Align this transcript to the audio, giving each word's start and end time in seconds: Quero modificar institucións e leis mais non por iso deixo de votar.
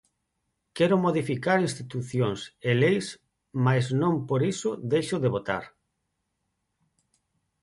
Quero 0.77 0.95
modificar 1.05 1.57
institucións 1.67 2.39
e 2.69 2.71
leis 2.81 3.07
mais 3.65 3.85
non 4.01 4.13
por 4.29 4.41
iso 4.53 4.69
deixo 4.91 5.17
de 5.23 5.29
votar. 5.35 5.63